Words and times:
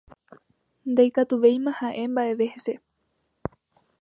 Ndaikatuvéima 0.91 1.75
ha'e 1.81 2.03
mba'eve 2.15 2.51
hese. 2.55 2.75